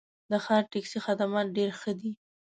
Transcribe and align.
د 0.29 0.31
ښار 0.45 0.63
ټکسي 0.71 0.99
خدمات 1.05 1.47
ډېر 1.57 1.69
ښه 1.79 1.91
دي. 1.99 2.11